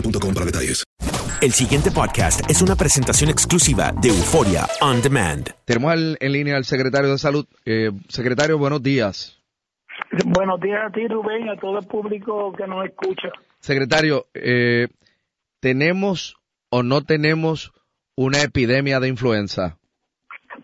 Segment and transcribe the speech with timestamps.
[0.00, 0.84] boostmobile.com para detalles.
[1.42, 5.50] El siguiente podcast es una presentación exclusiva de Euforia On Demand.
[5.64, 7.46] Tenemos al- en línea al secretario de Salud.
[7.64, 9.38] Eh, secretario, buenos días.
[10.24, 13.28] Buenos días a ti, Rubén, y a todo el público que nos escucha.
[13.60, 14.88] Secretario, eh,
[15.60, 16.36] ¿tenemos
[16.70, 17.72] o no tenemos
[18.16, 19.78] una epidemia de influenza?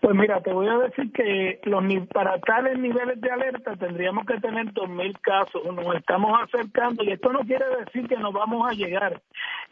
[0.01, 4.39] Pues mira, te voy a decir que los para tales niveles de alerta tendríamos que
[4.39, 5.61] tener 2.000 casos.
[5.65, 9.21] Nos estamos acercando y esto no quiere decir que nos vamos a llegar.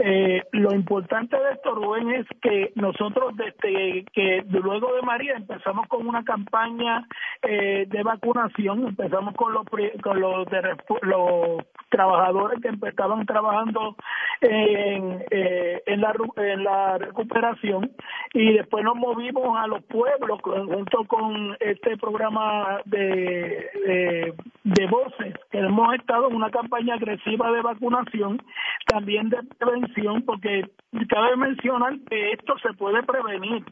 [0.04, 5.88] Eh, lo importante de esto, Rubén, es que nosotros desde que luego de María empezamos
[5.90, 7.06] con una campaña
[7.44, 9.64] eh, de vacunación, empezamos con los,
[10.02, 13.96] con los, de los trabajadores que estaban trabajando
[14.42, 17.92] en, eh, en, la, en la recuperación
[18.34, 25.36] y después nos movimos a los pueblos junto con este programa de, de, de voces
[25.68, 28.42] hemos estado en una campaña agresiva de vacunación,
[28.88, 30.70] también de prevención, porque
[31.08, 33.64] cabe mencionar que esto se puede prevenir.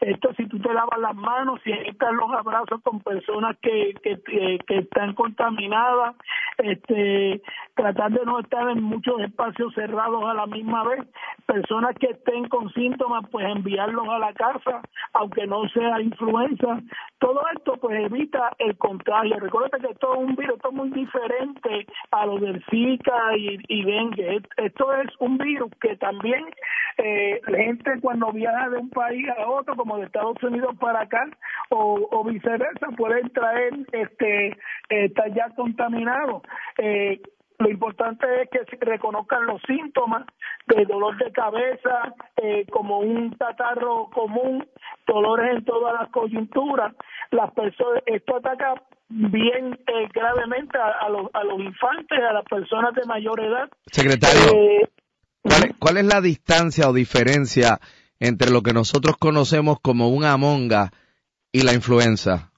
[0.00, 4.18] Esto si tú te lavas las manos, si evitas los abrazos con personas que, que,
[4.66, 6.16] que, están contaminadas,
[6.58, 7.42] este,
[7.74, 11.06] tratar de no estar en muchos espacios cerrados a la misma vez,
[11.46, 14.82] personas que estén con síntomas, pues enviarlos a la casa,
[15.14, 16.80] aunque no sea influenza.
[17.18, 19.38] Todo esto pues evita el contagio.
[19.38, 21.31] Recuerda que esto es un virus, esto es muy diferente
[22.10, 23.82] a lo del Zika y, y.
[24.56, 26.44] Esto es un virus que también
[26.98, 31.02] eh, la gente cuando viaja de un país a otro, como de Estados Unidos para
[31.02, 31.26] acá,
[31.70, 34.56] o, viceversa, pueden traer, este, eh,
[34.88, 36.42] estar ya contaminados.
[36.78, 37.20] Eh,
[37.62, 40.26] lo importante es que se reconozcan los síntomas
[40.66, 44.66] de dolor de cabeza, eh, como un catarro común,
[45.06, 46.92] dolores en todas las coyunturas.
[47.32, 48.74] Las personas, esto ataca
[49.08, 53.68] bien eh, gravemente a, a los, a los infantes, a las personas de mayor edad.
[53.86, 54.88] Secretario, Eh,
[55.42, 57.80] ¿cuál, es- cuál es la distancia o diferencia
[58.20, 60.90] entre lo que nosotros conocemos como un amonga
[61.50, 62.51] y la influenza?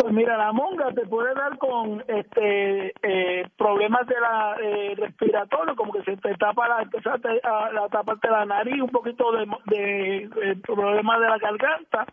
[0.00, 5.76] Pues mira, la monga te puede dar con este eh, problemas de la eh, respiratorio,
[5.76, 9.46] como que se te tapa la, te- a- la taparte la nariz, un poquito de,
[9.66, 12.06] de, eh, problemas de la garganta.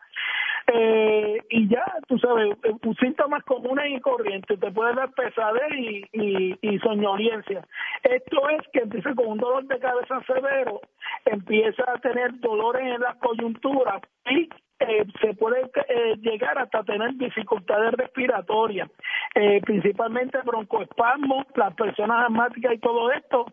[0.69, 6.03] Eh, y ya, tú sabes, eh, síntomas comunes y corrientes, te puede dar pesadez y,
[6.11, 7.65] y, y soñolencia.
[8.03, 10.81] Esto es que empieza con un dolor de cabeza severo,
[11.23, 17.13] empieza a tener dolores en las coyunturas y eh, se puede eh, llegar hasta tener
[17.15, 18.89] dificultades respiratorias,
[19.33, 23.45] eh, principalmente broncoespasmo, las personas asmáticas y todo esto,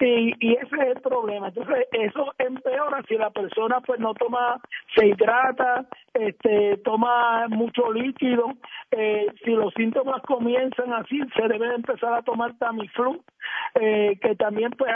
[0.00, 1.48] y, y ese es el problema.
[1.48, 4.60] Entonces, eso empeora si la persona pues no toma,
[4.96, 8.52] se hidrata, este, toma mucho líquido,
[8.90, 13.22] eh, si los síntomas comienzan así, se debe empezar a tomar Tamiflu,
[13.74, 14.92] que también pues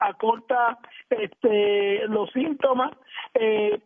[0.00, 0.78] acorta
[1.10, 2.92] este, los síntomas.
[3.34, 3.80] Eh,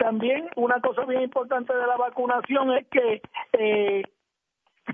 [0.00, 3.20] también una cosa bien importante de la vacunación es que
[3.52, 4.02] eh,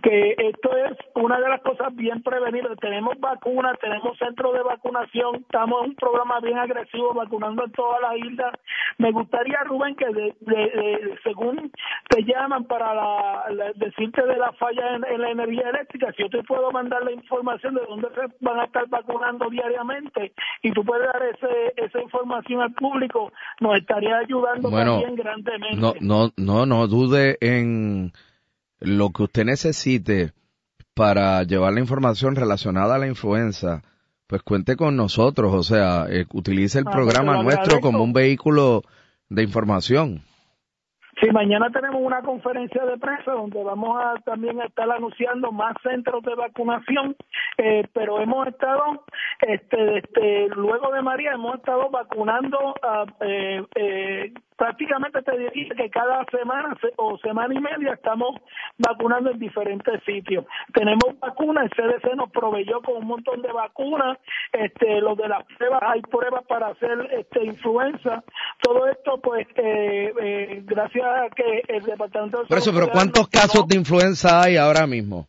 [0.03, 2.79] que esto es una de las cosas bien prevenidas.
[2.81, 8.01] Tenemos vacunas, tenemos centros de vacunación, estamos en un programa bien agresivo vacunando en todas
[8.01, 8.55] las islas.
[8.99, 11.71] Me gustaría, Rubén, que de, de, según
[12.09, 16.31] te llaman para la, decirte de la falla en, en, la energía eléctrica, si yo
[16.31, 20.33] te puedo mandar la información de dónde se van a estar vacunando diariamente
[20.63, 25.77] y tú puedes dar ese, esa información al público, nos estaría ayudando también grandemente.
[25.77, 28.13] No, no, no, no dude en
[28.87, 30.33] lo que usted necesite
[30.95, 33.83] para llevar la información relacionada a la influenza,
[34.27, 38.03] pues cuente con nosotros, o sea, eh, utilice el Ah, programa pues, lo nuestro como
[38.03, 38.83] un vehículo
[39.29, 40.23] de información.
[41.21, 46.23] Sí, mañana tenemos una conferencia de prensa donde vamos a también estar anunciando más centros
[46.23, 47.17] de vacunación,
[47.57, 49.05] eh, pero hemos estado,
[49.41, 55.91] este, este, luego de María, hemos estado vacunando a, eh, eh, prácticamente te diría que
[55.91, 58.37] cada semana se- o semana y media estamos
[58.79, 60.45] vacunando en diferentes sitios.
[60.73, 64.19] Tenemos vacunas, el CDC nos proveyó con un montón de vacunas,
[64.53, 68.23] este, lo de las pruebas, hay pruebas para hacer este, influenza,
[68.63, 72.93] todo esto pues eh, eh, gracias a que el Departamento de Por eso, Salud pero
[72.93, 75.27] ¿cuántos casos de influenza hay ahora mismo?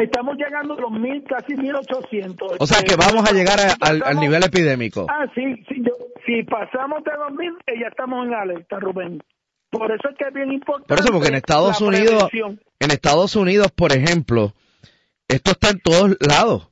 [0.00, 2.52] Estamos llegando a los mil, casi 1800.
[2.58, 5.06] O sea que vamos a llegar a- al, al nivel epidémico.
[5.08, 5.96] Ah, sí, sí, yo-
[6.26, 9.22] si pasamos de 2000, eh, ya estamos en alerta, Rubén.
[9.70, 10.88] Por eso es que es bien importante.
[10.88, 12.60] Por eso, porque en Estados Unidos, prevención.
[12.78, 14.52] en Estados Unidos, por ejemplo,
[15.28, 16.68] esto está en todos lados.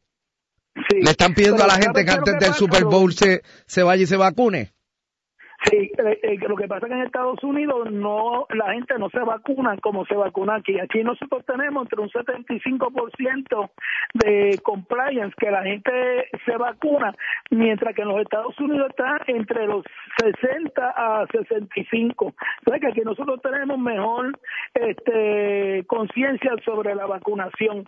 [0.90, 2.84] Le están pidiendo a la gente ¿sabes que antes del Super?
[2.84, 4.72] Bowl se, se vaya y se vacune.
[5.64, 9.10] Sí, eh, eh, lo que pasa es que en Estados Unidos no la gente no
[9.10, 10.80] se vacuna como se vacuna aquí.
[10.80, 13.70] Aquí nosotros tenemos entre un 75%
[14.14, 17.14] de compliance que la gente se vacuna,
[17.50, 19.84] mientras que en los Estados Unidos está entre los
[20.18, 22.26] 60 a 65.
[22.26, 22.34] O
[22.66, 24.38] sea que aquí nosotros tenemos mejor
[24.72, 27.86] este conciencia sobre la vacunación.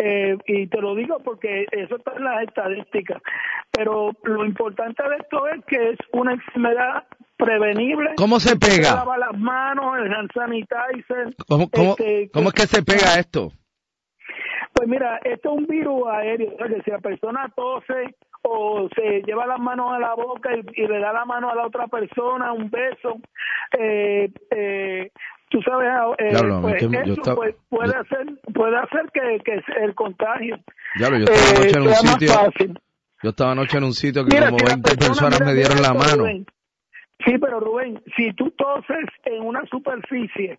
[0.00, 3.20] Eh, y te lo digo porque eso está en las estadísticas.
[3.78, 7.04] Pero lo importante de esto es que es una enfermedad
[7.36, 8.10] prevenible.
[8.16, 8.96] ¿Cómo se pega?
[8.96, 11.36] lava las manos, el hand sanitizer.
[11.46, 13.52] ¿Cómo, cómo, este, cómo es que se pega esto?
[14.72, 16.56] Pues mira, esto es un virus aéreo.
[16.56, 20.86] Que si la persona tose o se lleva las manos a la boca y, y
[20.88, 23.16] le da la mano a la otra persona, un beso,
[23.78, 25.10] eh, eh,
[25.50, 25.88] tú sabes,
[26.18, 30.58] eh, Diablo, pues yo eso pues, puede yo- hacer puede hacer que, que el contagio
[30.96, 32.02] Diablo, yo estaba eh, anoche en un sea
[32.42, 32.78] más fácil.
[33.22, 35.46] Yo estaba anoche en un sitio que Mira, como si la 20 persona- personas mira,
[35.50, 36.22] me dieron mira la mano.
[36.22, 36.46] Rubén.
[37.24, 40.58] Sí, pero Rubén, si tú toses en una superficie,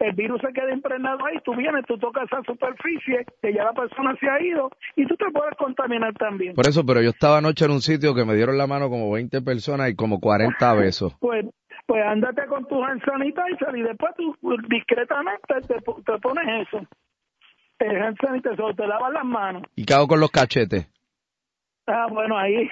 [0.00, 3.72] el virus se queda impregnado ahí, tú vienes, tú tocas esa superficie, que ya la
[3.72, 6.54] persona se ha ido, y tú te puedes contaminar también.
[6.54, 9.10] Por eso, pero yo estaba anoche en un sitio que me dieron la mano como
[9.12, 11.14] 20 personas y como 40 besos.
[11.20, 11.46] Pues,
[11.86, 14.36] pues ándate con tu hand sanitizer y después tú
[14.68, 16.86] discretamente te, te pones eso.
[17.78, 19.62] El hand sanitizer, te lavas las manos.
[19.74, 20.86] ¿Y qué hago con los cachetes?
[21.88, 22.68] Ah, bueno, ahí.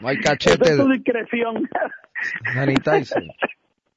[0.00, 0.70] No hay Esa cachetes.
[0.70, 1.68] es tu discreción.
[2.54, 3.22] Sanitizer.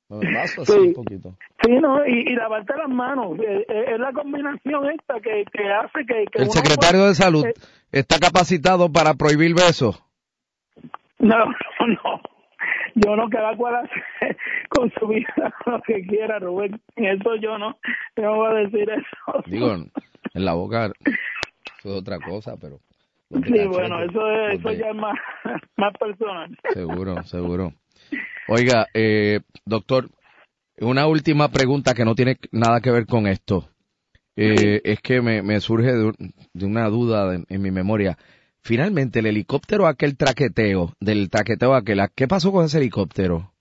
[0.09, 0.77] Paso así Sí.
[0.79, 1.33] un poquito.
[1.63, 3.39] Sí, no, y, y lavarte las manos.
[3.39, 6.25] Eh, eh, Es la combinación esta que, que hace que...
[6.25, 7.53] que El uno secretario de salud eh,
[7.93, 10.03] está capacitado para prohibir besos.
[11.19, 11.37] no,
[12.03, 12.21] no.
[12.93, 14.37] Yo no, cada cual hace
[14.69, 15.33] con su vida
[15.65, 16.81] lo que quiera, Rubén.
[16.97, 17.77] Eso yo no.
[18.17, 19.43] Yo no voy a decir eso.
[19.45, 19.71] Digo,
[20.33, 22.79] en la boca eso es otra cosa, pero
[23.31, 25.15] Sí, bueno, eso, es, ya es más,
[25.77, 26.57] más personal.
[26.69, 27.73] Seguro, seguro.
[28.47, 30.09] Oiga, eh, doctor,
[30.79, 33.69] una última pregunta que no tiene nada que ver con esto.
[34.35, 36.11] Eh, es que me, me surge de,
[36.53, 38.17] de una duda de- en mi memoria.
[38.63, 43.51] Finalmente, el helicóptero aquel traqueteo, del traqueteo aquel, ¿a ¿qué pasó con ese helicóptero?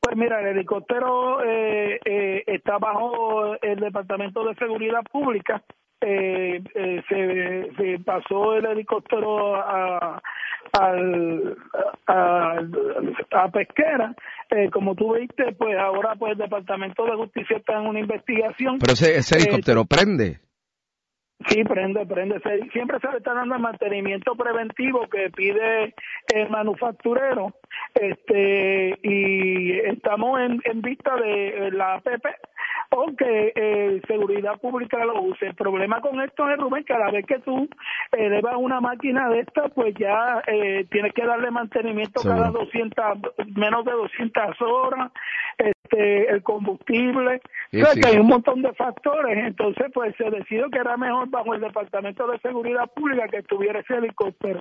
[0.00, 5.62] Pues mira, el helicóptero eh, eh, está bajo el Departamento de Seguridad Pública.
[6.00, 10.20] Eh, eh, se, se pasó el helicóptero a,
[10.72, 11.56] al-
[12.06, 12.60] a,
[13.32, 14.14] a pesquera.
[14.50, 18.78] Eh, como tú viste, pues ahora pues el Departamento de Justicia está en una investigación.
[18.78, 20.40] Pero ese, ese Eh, helicóptero prende.
[21.48, 22.40] Sí, prende, prende.
[22.40, 25.94] Se- siempre se le está dando el mantenimiento preventivo que pide
[26.34, 27.52] el manufacturero.
[27.94, 32.24] Este y estamos en, en vista de la APP
[33.16, 35.46] que eh, seguridad pública lo use.
[35.46, 37.68] El problema con esto es, Rubén, cada vez que tú
[38.12, 42.42] elevas una máquina de esta, pues ya eh, tienes que darle mantenimiento Seguro.
[42.42, 43.04] cada 200,
[43.54, 45.12] menos de 200 horas,
[45.86, 47.40] este, el combustible.
[47.70, 48.00] Sí, O sea, sí.
[48.00, 49.38] que hay un montón de factores.
[49.38, 53.80] Entonces, pues se decidió que era mejor bajo el Departamento de Seguridad Pública que estuviera
[53.80, 54.60] ese helicóptero.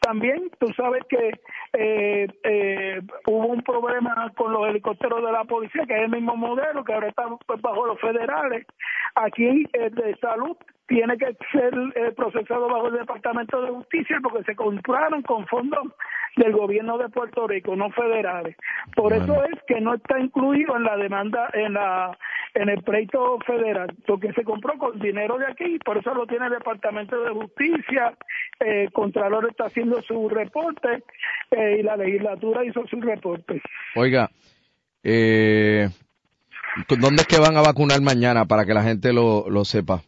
[0.00, 1.40] También tú sabes que
[1.74, 6.36] eh, eh, hubo un problema con los helicópteros de la policía, que es el mismo
[6.36, 8.66] modelo, que ahora está pues, bajo los federales.
[9.14, 10.56] Aquí el de salud
[10.90, 15.86] tiene que ser eh, procesado bajo el Departamento de Justicia porque se compraron con fondos
[16.34, 18.56] del gobierno de Puerto Rico, no federales.
[18.96, 19.34] Por Bueno.
[19.34, 22.18] eso es que no está incluido en la demanda, en la
[22.54, 26.46] en el pleito federal, porque se compró con dinero de aquí, por eso lo tiene
[26.46, 28.12] el Departamento de Justicia,
[28.58, 31.04] eh, el Contralor está haciendo su reporte
[31.52, 33.62] eh, y la legislatura hizo su reporte.
[33.94, 34.28] Oiga,
[35.04, 35.88] eh,
[36.88, 40.02] ¿dónde es que van a vacunar mañana para que la gente lo, lo sepa?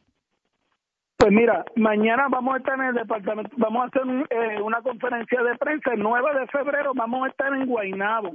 [1.23, 4.83] Pues mira, mañana vamos a estar en el departamento, vamos a hacer un- eh, una
[4.83, 8.33] conferencia de prensa el 9 de febrero, vamos a estar en Guaynabo.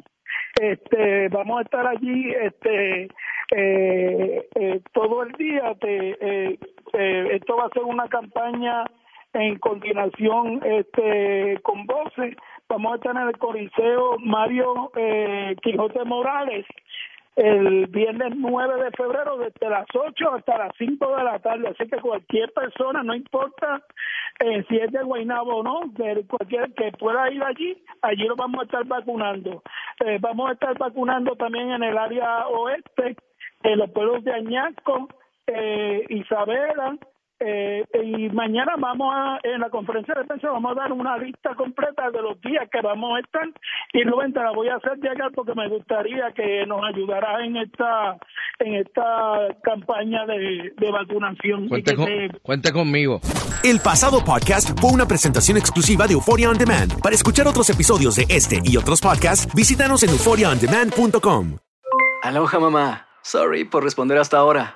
[0.61, 3.09] Este, vamos a estar allí este
[3.53, 5.75] eh, eh, todo el día.
[5.81, 6.59] Te, eh,
[6.93, 8.85] eh, esto va a ser una campaña
[9.33, 12.37] en continuación este con voces.
[12.69, 16.65] Vamos a estar en el Coliseo Mario eh, Quijote Morales
[17.37, 21.67] el viernes 9 de febrero desde las 8 hasta las 5 de la tarde.
[21.67, 23.83] Así que cualquier persona, no importa
[24.39, 25.81] eh, si es de Guaynabo o no,
[26.27, 29.61] cualquier que pueda ir allí, allí lo vamos a estar vacunando.
[30.03, 33.15] Eh, vamos a estar vacunando también en el área oeste,
[33.61, 35.07] en los pueblos de Añasco,
[35.45, 36.97] eh, Isabela,
[37.39, 41.53] eh, y mañana vamos a, en la conferencia de prensa vamos a dar una lista
[41.55, 43.47] completa de los días que vamos a estar
[43.93, 47.57] y luego te la voy a hacer llegar porque me gustaría que nos ayudará en
[47.57, 48.17] esta
[48.59, 49.03] en esta
[49.63, 51.67] campaña de, de vacunación.
[51.69, 53.19] Cuente, con- se- Cuente conmigo.
[53.63, 57.01] El pasado podcast fue una presentación exclusiva de Euphoria On Demand.
[57.01, 61.57] Para escuchar otros episodios de este y otros podcasts, visítanos en euphoriaondemand.com.
[62.23, 63.07] Aloha mamá.
[63.21, 64.75] Sorry por responder hasta ahora.